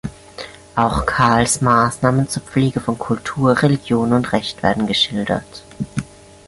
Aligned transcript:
Auch 0.75 1.05
Karls 1.05 1.61
Maßnahmen 1.61 2.27
zur 2.27 2.41
Pflege 2.41 2.79
von 2.79 2.97
Kultur, 2.97 3.61
Religion 3.61 4.13
und 4.13 4.33
Recht 4.33 4.63
werden 4.63 4.87
geschildert. 4.87 5.63